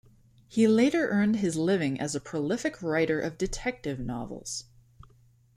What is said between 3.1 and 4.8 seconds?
of detective novels.